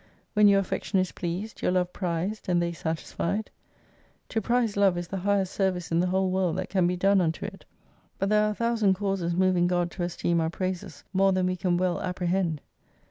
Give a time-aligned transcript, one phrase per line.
[0.33, 3.51] When your affection is pleased, your love prized, and they satisfied?
[4.29, 7.21] To prize love is the highest service in the whole world that can be done
[7.21, 7.65] unto it.
[8.17, 11.55] But there are a thousand causes moving God to esteem our praises, more than we
[11.55, 12.61] can well apprehend.